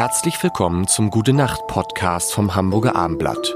Herzlich 0.00 0.42
willkommen 0.42 0.88
zum 0.88 1.10
Gute 1.10 1.34
Nacht 1.34 1.66
Podcast 1.66 2.32
vom 2.32 2.54
Hamburger 2.54 2.96
Armblatt. 2.96 3.54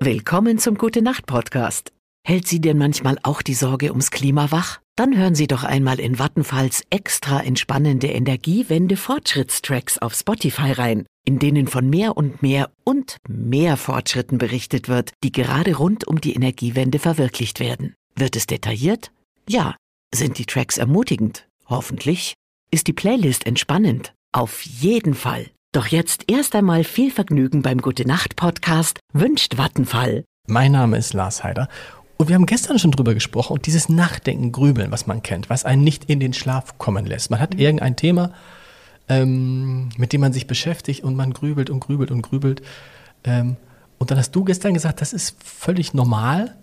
Willkommen 0.00 0.58
zum 0.58 0.78
Gute 0.78 1.02
Nacht 1.02 1.26
Podcast. 1.26 1.92
Hält 2.26 2.48
Sie 2.48 2.58
denn 2.58 2.78
manchmal 2.78 3.18
auch 3.22 3.42
die 3.42 3.52
Sorge 3.52 3.90
ums 3.90 4.10
Klima 4.10 4.50
wach? 4.50 4.80
Dann 4.96 5.14
hören 5.14 5.34
Sie 5.34 5.46
doch 5.46 5.62
einmal 5.62 6.00
in 6.00 6.18
Vattenfalls 6.18 6.84
extra 6.88 7.42
entspannende 7.42 8.06
Energiewende 8.06 8.96
Fortschrittstracks 8.96 9.98
auf 9.98 10.14
Spotify 10.14 10.72
rein, 10.72 11.04
in 11.26 11.38
denen 11.38 11.66
von 11.66 11.90
mehr 11.90 12.16
und 12.16 12.40
mehr 12.40 12.70
und 12.82 13.18
mehr 13.28 13.76
Fortschritten 13.76 14.38
berichtet 14.38 14.88
wird, 14.88 15.12
die 15.22 15.32
gerade 15.32 15.76
rund 15.76 16.08
um 16.08 16.18
die 16.18 16.32
Energiewende 16.32 16.98
verwirklicht 16.98 17.60
werden. 17.60 17.92
Wird 18.16 18.36
es 18.36 18.46
detailliert? 18.46 19.12
Ja. 19.46 19.76
Sind 20.14 20.38
die 20.38 20.46
Tracks 20.46 20.78
ermutigend? 20.78 21.46
Hoffentlich. 21.70 22.34
Ist 22.72 22.88
die 22.88 22.92
Playlist 22.92 23.46
entspannend? 23.46 24.12
Auf 24.32 24.62
jeden 24.62 25.14
Fall. 25.14 25.46
Doch 25.72 25.86
jetzt 25.86 26.24
erst 26.28 26.56
einmal 26.56 26.82
viel 26.82 27.12
Vergnügen 27.12 27.62
beim 27.62 27.78
Gute 27.78 28.06
Nacht 28.08 28.34
Podcast 28.34 28.98
wünscht 29.12 29.56
Vattenfall. 29.56 30.24
Mein 30.48 30.72
Name 30.72 30.98
ist 30.98 31.12
Lars 31.12 31.44
Heider 31.44 31.68
und 32.16 32.28
wir 32.28 32.34
haben 32.34 32.46
gestern 32.46 32.80
schon 32.80 32.90
drüber 32.90 33.14
gesprochen 33.14 33.52
und 33.52 33.66
dieses 33.66 33.88
Nachdenken, 33.88 34.50
Grübeln, 34.50 34.90
was 34.90 35.06
man 35.06 35.22
kennt, 35.22 35.48
was 35.48 35.64
einen 35.64 35.84
nicht 35.84 36.06
in 36.06 36.18
den 36.18 36.32
Schlaf 36.32 36.76
kommen 36.76 37.06
lässt. 37.06 37.30
Man 37.30 37.38
hat 37.38 37.54
mhm. 37.54 37.60
irgendein 37.60 37.94
Thema, 37.94 38.32
ähm, 39.08 39.90
mit 39.96 40.12
dem 40.12 40.22
man 40.22 40.32
sich 40.32 40.48
beschäftigt 40.48 41.04
und 41.04 41.14
man 41.14 41.32
grübelt 41.32 41.70
und 41.70 41.78
grübelt 41.78 42.10
und 42.10 42.22
grübelt. 42.22 42.62
Ähm, 43.22 43.56
und 43.98 44.10
dann 44.10 44.18
hast 44.18 44.32
du 44.32 44.42
gestern 44.42 44.74
gesagt, 44.74 45.00
das 45.00 45.12
ist 45.12 45.36
völlig 45.40 45.94
normal, 45.94 46.56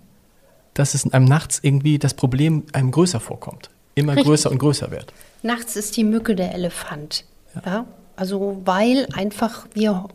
dass 0.73 0.95
es 0.95 1.09
einem 1.13 1.25
nachts 1.25 1.59
irgendwie 1.61 1.97
das 1.97 2.13
Problem 2.13 2.65
einem 2.73 2.91
größer 2.91 3.21
vorkommt. 3.21 3.69
Immer 3.97 4.11
Richtig. 4.11 4.27
größer 4.27 4.51
und 4.51 4.59
größer 4.59 4.91
wird. 4.91 5.11
Nachts 5.41 5.75
ist 5.75 5.97
die 5.97 6.03
Mücke 6.03 6.35
der 6.35 6.53
Elefant. 6.53 7.25
Ja. 7.55 7.61
ja? 7.65 7.85
Also 8.15 8.61
weil 8.63 9.07
einfach 9.13 9.65
wir 9.73 10.07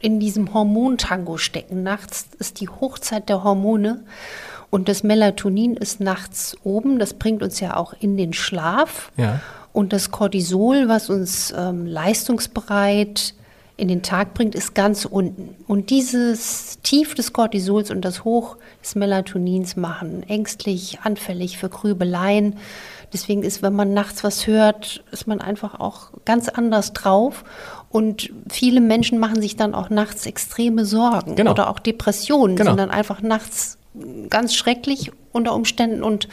in 0.00 0.20
diesem 0.20 0.54
Hormontango 0.54 1.36
stecken. 1.36 1.82
Nachts 1.82 2.28
ist 2.38 2.60
die 2.60 2.68
Hochzeit 2.68 3.28
der 3.28 3.42
Hormone 3.42 4.04
und 4.70 4.88
das 4.88 5.02
Melatonin 5.02 5.76
ist 5.76 6.00
nachts 6.00 6.56
oben. 6.62 7.00
Das 7.00 7.14
bringt 7.14 7.42
uns 7.42 7.58
ja 7.58 7.76
auch 7.76 7.92
in 7.98 8.16
den 8.16 8.32
Schlaf. 8.32 9.10
Ja. 9.16 9.40
Und 9.72 9.92
das 9.92 10.12
Cortisol, 10.12 10.88
was 10.88 11.10
uns 11.10 11.52
ähm, 11.56 11.86
leistungsbereit 11.86 13.34
in 13.76 13.88
den 13.88 14.02
Tag 14.02 14.34
bringt, 14.34 14.54
ist 14.54 14.74
ganz 14.74 15.04
unten. 15.04 15.56
Und 15.66 15.90
dieses 15.90 16.78
Tief 16.82 17.14
des 17.14 17.32
Cortisols 17.32 17.90
und 17.90 18.02
das 18.04 18.24
Hoch 18.24 18.56
des 18.82 18.94
Melatonins 18.94 19.74
machen 19.76 20.22
ängstlich, 20.28 20.98
anfällig 21.02 21.58
für 21.58 21.68
Grübeleien. 21.68 22.56
Deswegen 23.12 23.42
ist, 23.42 23.62
wenn 23.62 23.74
man 23.74 23.92
nachts 23.92 24.22
was 24.22 24.46
hört, 24.46 25.02
ist 25.10 25.26
man 25.26 25.40
einfach 25.40 25.80
auch 25.80 26.10
ganz 26.24 26.48
anders 26.48 26.92
drauf. 26.92 27.44
Und 27.90 28.30
viele 28.48 28.80
Menschen 28.80 29.18
machen 29.18 29.42
sich 29.42 29.56
dann 29.56 29.74
auch 29.74 29.90
nachts 29.90 30.26
extreme 30.26 30.84
Sorgen 30.84 31.34
genau. 31.34 31.52
oder 31.52 31.68
auch 31.68 31.80
Depressionen, 31.80 32.56
genau. 32.56 32.70
sind 32.70 32.78
dann 32.78 32.90
einfach 32.90 33.22
nachts 33.22 33.78
ganz 34.30 34.54
schrecklich 34.54 35.12
unter 35.32 35.54
Umständen. 35.54 36.02
Und 36.02 36.28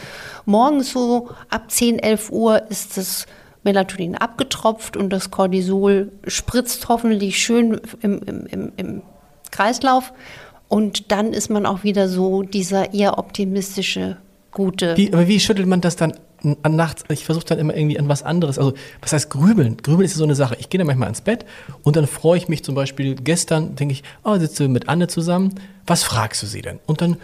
morgens 0.45 0.92
so 0.92 1.30
ab 1.50 1.72
10, 1.72 2.00
11 2.00 2.31
Uhr 2.31 2.69
ist 2.69 2.97
das 2.97 3.25
Melatonin 3.64 4.16
abgetropft 4.16 4.98
und 4.98 5.12
das 5.12 5.31
Cortisol 5.31 6.12
spritzt 6.28 6.88
hoffentlich 6.90 7.38
schön 7.38 7.80
im, 8.02 8.22
im, 8.23 8.45
im, 8.48 8.72
im 8.78 9.02
Kreislauf. 9.52 10.14
Und 10.68 11.12
dann 11.12 11.34
ist 11.34 11.50
man 11.50 11.66
auch 11.66 11.84
wieder 11.84 12.08
so 12.08 12.44
dieser 12.44 12.94
eher 12.94 13.18
optimistische, 13.18 14.18
gute. 14.52 14.95
Wie, 14.98 15.14
aber 15.14 15.28
wie 15.28 15.40
schüttelt 15.40 15.68
man 15.68 15.81
das 15.81 15.95
dann 15.95 16.14
an 16.64 16.76
nachts? 16.76 17.03
Ich 17.09 17.26
versuche 17.26 17.45
dann 17.45 17.59
immer 17.59 17.76
irgendwie 17.76 18.00
an 18.00 18.08
was 18.08 18.23
anderes. 18.23 18.58
Also, 18.58 18.73
was 19.02 19.14
heißt 19.14 19.30
grübeln? 19.30 19.78
Grübeln 19.78 20.06
ist 20.06 20.16
so 20.16 20.23
eine 20.23 20.36
Sache. 20.36 20.56
Ich 20.59 20.70
gehe 20.70 20.78
dann 20.78 20.88
manchmal 20.88 21.09
ins 21.09 21.22
Bett 21.22 21.46
und 21.84 21.96
dann 21.96 22.08
freue 22.08 22.38
ich 22.38 22.48
mich 22.48 22.64
zum 22.64 22.73
Beispiel, 22.73 23.16
gestern 23.16 23.75
denke 23.75 23.94
ich, 23.94 24.03
oh, 24.24 24.38
sitze 24.38 24.68
mit 24.68 24.90
Anne 24.90 25.08
zusammen. 25.08 25.56
Was 25.85 26.03
fragst 26.03 26.41
du 26.41 26.47
sie 26.47 26.62
denn? 26.62 26.80
Und 26.85 27.02
dann 27.02 27.18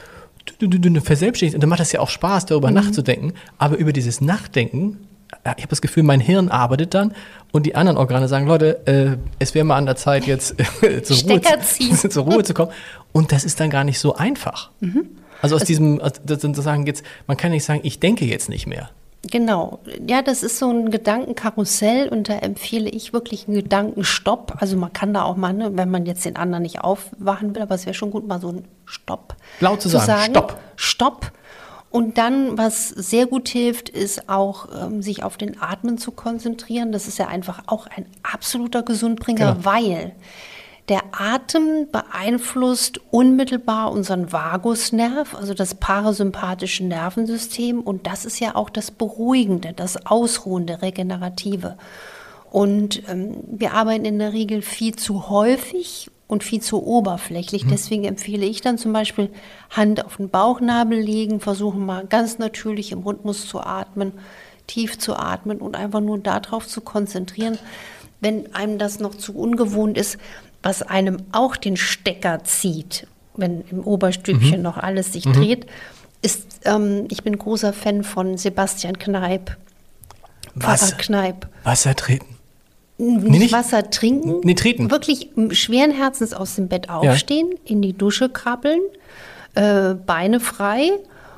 verselbstständigst 1.01 1.56
und 1.56 1.61
dann 1.61 1.69
macht 1.69 1.79
das 1.79 1.91
ja 1.91 2.00
auch 2.00 2.09
Spaß, 2.09 2.45
darüber 2.47 2.69
mhm. 2.69 2.75
nachzudenken. 2.75 3.34
Aber 3.57 3.78
über 3.78 3.94
dieses 3.94 4.22
Nachdenken 4.22 5.07
ich 5.43 5.63
habe 5.63 5.67
das 5.67 5.81
Gefühl, 5.81 6.03
mein 6.03 6.19
Hirn 6.19 6.49
arbeitet 6.49 6.93
dann 6.93 7.13
und 7.51 7.65
die 7.65 7.75
anderen 7.75 7.97
Organe 7.97 8.27
sagen, 8.27 8.47
Leute, 8.47 8.88
äh, 8.88 9.17
es 9.39 9.55
wäre 9.55 9.65
mal 9.65 9.75
an 9.75 9.85
der 9.85 9.95
Zeit, 9.95 10.25
jetzt 10.25 10.55
zur, 11.03 11.17
Ruhe 11.29 11.41
zu, 11.41 12.09
zur, 12.09 12.23
Ruhe 12.23 12.43
zu, 12.43 12.53
kommen. 12.53 12.71
Und 13.11 13.31
das 13.31 13.43
ist 13.43 13.59
dann 13.59 13.69
gar 13.69 13.83
nicht 13.83 13.99
so 13.99 14.16
einfach. 14.16 14.71
Mhm. 14.79 15.09
Also 15.41 15.55
aus 15.55 15.61
also, 15.61 15.66
diesem, 15.66 16.01
sozusagen 16.25 16.85
jetzt, 16.85 17.03
man 17.27 17.37
kann 17.37 17.51
nicht 17.51 17.63
sagen, 17.63 17.81
ich 17.83 17.99
denke 17.99 18.25
jetzt 18.25 18.49
nicht 18.49 18.67
mehr. 18.67 18.89
Genau, 19.29 19.79
ja, 20.07 20.21
das 20.21 20.43
ist 20.43 20.57
so 20.57 20.69
ein 20.69 20.89
Gedankenkarussell 20.89 22.07
und 22.07 22.29
da 22.29 22.37
empfehle 22.37 22.89
ich 22.89 23.13
wirklich 23.13 23.47
einen 23.47 23.57
Gedankenstopp. 23.57 24.55
Also 24.59 24.77
man 24.77 24.93
kann 24.93 25.13
da 25.13 25.23
auch 25.23 25.35
mal, 25.35 25.53
ne, 25.53 25.71
wenn 25.73 25.89
man 25.89 26.05
jetzt 26.05 26.23
den 26.23 26.37
anderen 26.37 26.63
nicht 26.63 26.81
aufwachen 26.81 27.53
will, 27.55 27.61
aber 27.61 27.75
es 27.75 27.85
wäre 27.85 27.93
schon 27.93 28.11
gut, 28.11 28.27
mal 28.27 28.39
so 28.39 28.49
ein 28.49 28.66
Stopp. 28.85 29.35
Laut 29.59 29.81
zu, 29.81 29.89
zu 29.89 29.97
sagen, 29.97 30.07
sagen, 30.07 30.31
Stopp. 30.31 30.57
Stopp 30.75 31.31
und 31.89 32.17
dann, 32.17 32.57
was 32.57 32.89
sehr 32.89 33.27
gut 33.27 33.47
hilft, 33.47 33.89
ist 33.89 34.29
auch, 34.29 34.67
ähm, 34.77 35.01
sich 35.01 35.23
auf 35.23 35.37
den 35.37 35.61
Atmen 35.61 35.97
zu 35.97 36.11
konzentrieren. 36.11 36.91
Das 36.91 37.07
ist 37.07 37.17
ja 37.17 37.27
einfach 37.27 37.63
auch 37.67 37.87
ein 37.87 38.05
absoluter 38.23 38.83
Gesundbringer, 38.83 39.53
genau. 39.53 39.65
weil 39.65 40.15
der 40.89 41.01
Atem 41.11 41.87
beeinflusst 41.91 43.01
unmittelbar 43.11 43.91
unseren 43.91 44.31
Vagusnerv, 44.31 45.35
also 45.35 45.53
das 45.53 45.75
parasympathische 45.75 46.85
Nervensystem. 46.85 47.81
Und 47.81 48.05
das 48.05 48.25
ist 48.25 48.39
ja 48.39 48.55
auch 48.55 48.69
das 48.69 48.91
Beruhigende, 48.91 49.73
das 49.73 50.05
Ausruhende, 50.05 50.81
Regenerative. 50.81 51.77
Und 52.51 53.03
ähm, 53.09 53.37
wir 53.47 53.73
arbeiten 53.73 54.05
in 54.05 54.19
der 54.19 54.33
Regel 54.33 54.61
viel 54.61 54.95
zu 54.95 55.29
häufig 55.29 56.09
und 56.27 56.43
viel 56.43 56.61
zu 56.61 56.85
oberflächlich. 56.85 57.65
Mhm. 57.65 57.69
Deswegen 57.69 58.03
empfehle 58.03 58.45
ich 58.45 58.61
dann 58.61 58.77
zum 58.77 58.93
Beispiel 58.93 59.29
Hand 59.69 60.05
auf 60.05 60.17
den 60.17 60.29
Bauchnabel 60.29 60.99
legen, 60.99 61.39
versuchen 61.39 61.85
mal 61.85 62.05
ganz 62.05 62.38
natürlich 62.38 62.91
im 62.91 62.99
Rhythmus 62.99 63.47
zu 63.47 63.61
atmen, 63.61 64.11
tief 64.67 64.99
zu 64.99 65.16
atmen 65.16 65.59
und 65.59 65.75
einfach 65.75 66.01
nur 66.01 66.17
darauf 66.17 66.67
zu 66.67 66.81
konzentrieren. 66.81 67.57
Wenn 68.19 68.53
einem 68.53 68.77
das 68.77 68.99
noch 68.99 69.16
zu 69.16 69.35
ungewohnt 69.35 69.97
ist, 69.97 70.17
was 70.63 70.81
einem 70.81 71.17
auch 71.31 71.55
den 71.55 71.77
Stecker 71.77 72.43
zieht, 72.43 73.07
wenn 73.35 73.61
im 73.69 73.81
Oberstübchen 73.81 74.57
mhm. 74.57 74.63
noch 74.63 74.77
alles 74.77 75.13
sich 75.13 75.25
mhm. 75.25 75.33
dreht, 75.33 75.67
ist, 76.21 76.61
ähm, 76.66 77.05
ich 77.09 77.23
bin 77.23 77.37
großer 77.37 77.71
Fan 77.71 78.03
von 78.03 78.37
Sebastian 78.37 78.97
Kneip. 78.97 79.55
Wasser, 80.55 80.95
Kneip. 80.97 81.47
Wasser 81.63 81.95
treten 81.95 82.36
nicht, 82.97 83.28
nicht, 83.28 83.52
Wasser 83.52 83.90
trinken, 83.90 84.41
nee, 84.44 84.56
treten. 84.56 84.90
wirklich 84.90 85.30
schweren 85.52 85.91
Herzens 85.91 86.34
aus 86.34 86.56
dem 86.56 86.68
Bett 86.68 86.90
aufstehen, 86.90 87.50
ja. 87.52 87.58
in 87.66 87.81
die 87.81 87.94
Dusche 87.94 88.30
krabbeln, 88.30 88.81
äh, 89.56 89.94
Beine 89.94 90.40
frei 90.40 90.91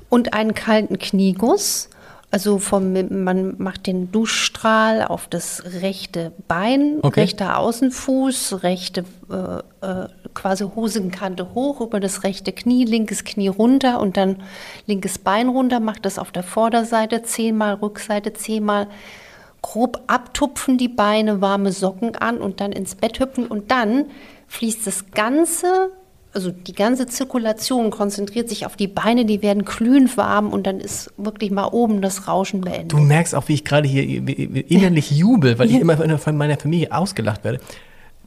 und 0.10 0.34
einen 0.34 0.54
kalten 0.54 0.98
Knieguss. 0.98 1.90
Also 2.32 2.60
vom, 2.60 2.94
man 3.24 3.56
macht 3.58 3.88
den 3.88 4.12
Duschstrahl 4.12 5.04
auf 5.04 5.28
das 5.28 5.64
rechte 5.82 6.32
Bein, 6.48 7.00
okay. 7.02 7.22
rechter 7.22 7.58
Außenfuß, 7.58 8.62
rechte 8.62 9.04
äh, 9.32 9.86
äh, 9.86 10.08
quasi 10.36 10.64
Hosenkante 10.64 11.56
hoch 11.56 11.82
über 11.82 12.00
das 12.00 12.24
rechte 12.24 12.52
Knie, 12.52 12.86
linkes 12.86 13.24
Knie 13.24 13.48
runter 13.48 14.00
und 14.00 14.16
dann 14.16 14.44
linkes 14.86 15.18
Bein 15.18 15.50
runter, 15.50 15.80
macht 15.80 16.06
das 16.06 16.20
auf 16.20 16.32
der 16.32 16.44
Vorderseite 16.44 17.24
zehnmal, 17.24 17.74
Rückseite 17.74 18.32
zehnmal 18.34 18.88
grob 19.62 20.02
abtupfen 20.08 20.78
die 20.78 20.88
Beine, 20.88 21.42
warme 21.42 21.72
Socken 21.72 22.16
an 22.16 22.38
und 22.38 22.62
dann 22.62 22.72
ins 22.72 22.96
Bett 22.96 23.20
hüpfen 23.20 23.48
und 23.48 23.72
dann 23.72 24.06
fließt 24.48 24.88
das 24.88 25.12
Ganze, 25.12 25.92
also 26.34 26.52
die 26.52 26.74
ganze 26.74 27.08
Zirkulation 27.08 27.90
konzentriert 27.92 28.50
sich 28.50 28.66
auf 28.66 28.76
die 28.76 28.88
Beine, 28.88 29.26
die 29.26 29.42
werden 29.42 29.66
glühend 29.66 30.16
warm 30.18 30.52
und 30.52 30.66
dann 30.68 30.80
ist 30.80 31.12
wirklich 31.18 31.52
mal 31.52 31.68
oben 31.68 32.02
das 32.02 32.28
Rauschen 32.28 32.62
beendet. 32.62 32.92
Du 32.92 32.98
merkst 32.98 33.36
auch, 33.36 33.48
wie 33.48 33.54
ich 33.54 33.66
gerade 33.66 33.88
hier 33.88 34.04
innerlich 34.70 35.12
jubel, 35.12 35.60
weil 35.60 35.70
ich 35.70 35.80
immer 35.80 35.98
von 36.18 36.38
meiner 36.38 36.58
Familie 36.58 36.92
ausgelacht 36.92 37.44
werde. 37.44 37.60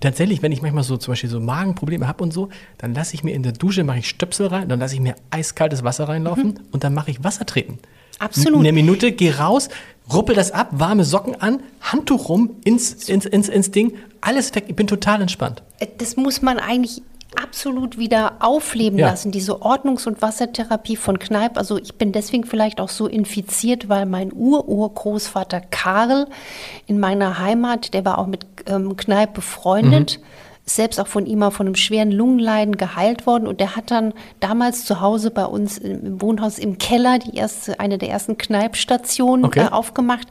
Tatsächlich, 0.00 0.43
wenn 0.43 0.50
ich 0.50 0.62
manchmal 0.62 0.82
so 0.82 0.96
zum 0.96 1.12
Beispiel 1.12 1.31
so 1.31 1.38
Magenprobleme 1.38 2.08
habe 2.08 2.25
und 2.25 2.32
so, 2.32 2.49
dann 2.76 2.93
lasse 2.93 3.14
ich 3.14 3.23
mir 3.23 3.32
in 3.35 3.44
der 3.44 3.52
Dusche, 3.52 3.85
mache 3.85 4.00
ich 4.00 4.08
Stöpsel 4.08 4.49
rein, 4.49 4.69
dann 4.69 4.81
lasse 4.81 4.94
ich 4.94 5.00
mir 5.00 5.14
eiskaltes 5.31 5.85
Wasser 5.85 6.08
reinlaufen 6.08 6.46
mhm. 6.46 6.61
und 6.73 6.82
dann 6.82 6.93
mache 6.93 7.12
ich 7.12 7.23
Wasser 7.23 7.46
treten. 7.46 7.78
Absolut. 8.22 8.60
Eine 8.60 8.72
Minute, 8.72 9.12
geh 9.12 9.30
raus, 9.32 9.69
ruppel 10.12 10.34
das 10.36 10.52
ab, 10.52 10.69
warme 10.70 11.04
Socken 11.04 11.40
an, 11.40 11.60
Handtuch 11.80 12.28
rum, 12.28 12.50
ins, 12.64 13.08
ins, 13.08 13.26
ins, 13.26 13.48
ins 13.48 13.70
Ding, 13.72 13.94
alles 14.20 14.54
weg. 14.54 14.64
Ich 14.69 14.76
bin 14.76 14.86
total 14.86 15.22
entspannt. 15.22 15.62
Äh, 15.80 15.88
das 15.98 16.16
muss 16.16 16.40
man 16.40 16.58
eigentlich 16.58 17.02
absolut 17.34 17.98
wieder 17.98 18.34
aufleben 18.40 18.98
ja. 18.98 19.08
lassen, 19.08 19.32
diese 19.32 19.62
Ordnungs- 19.62 20.06
und 20.06 20.22
Wassertherapie 20.22 20.96
von 20.96 21.19
Kneipp. 21.19 21.56
Also 21.56 21.78
ich 21.78 21.94
bin 21.94 22.12
deswegen 22.12 22.44
vielleicht 22.44 22.80
auch 22.80 22.90
so 22.90 23.06
infiziert, 23.06 23.88
weil 23.88 24.06
mein 24.06 24.32
Ur-Urgroßvater 24.32 25.60
Karl 25.60 26.28
in 26.86 27.00
meiner 27.00 27.38
Heimat, 27.38 27.94
der 27.94 28.04
war 28.04 28.18
auch 28.18 28.26
mit 28.26 28.46
ähm, 28.66 28.96
Kneipp 28.96 29.34
befreundet. 29.34 30.20
Mhm 30.20 30.42
selbst 30.64 31.00
auch 31.00 31.09
von 31.09 31.26
ihm 31.26 31.41
mal 31.41 31.50
von 31.50 31.67
einem 31.67 31.75
schweren 31.75 32.12
Lungenleiden 32.12 32.76
geheilt 32.76 33.26
worden 33.26 33.47
und 33.47 33.59
der 33.61 33.75
hat 33.76 33.91
dann 33.91 34.14
damals 34.41 34.85
zu 34.85 35.00
Hause 35.00 35.31
bei 35.31 35.44
uns 35.44 35.79
im 35.79 36.20
Wohnhaus 36.23 36.59
im 36.59 36.79
Keller 36.79 37.19
die 37.19 37.37
erste, 37.37 37.81
eine 37.81 37.99
der 37.99 38.11
ersten 38.11 38.38
Kneipstationen 38.38 39.44
Okay. 39.44 39.67
äh, 39.67 39.69
aufgemacht 39.69 40.29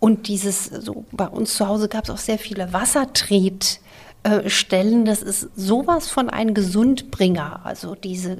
und 0.00 0.28
dieses, 0.28 0.66
so 0.66 1.04
bei 1.12 1.26
uns 1.26 1.54
zu 1.54 1.66
Hause 1.68 1.88
gab 1.88 2.04
es 2.04 2.10
auch 2.10 2.18
sehr 2.18 2.38
viele 2.38 2.72
Wassertret. 2.72 3.80
äh, 4.22 4.48
Stellen, 4.48 5.04
das 5.04 5.20
ist 5.22 5.48
sowas 5.54 6.08
von 6.08 6.30
ein 6.30 6.54
Gesundbringer. 6.54 7.60
Also 7.64 7.94
diese, 7.94 8.38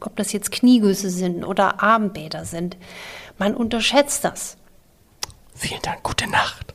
ob 0.00 0.16
das 0.16 0.32
jetzt 0.32 0.50
Kniegüsse 0.50 1.10
sind 1.10 1.44
oder 1.44 1.82
Armbäder 1.82 2.44
sind, 2.46 2.76
man 3.38 3.54
unterschätzt 3.54 4.24
das. 4.24 4.56
Vielen 5.54 5.82
Dank, 5.82 6.02
gute 6.02 6.26
Nacht. 6.30 6.74